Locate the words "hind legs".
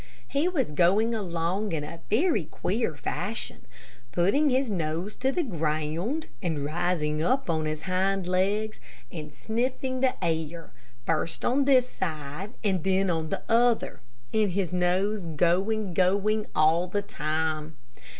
7.83-8.79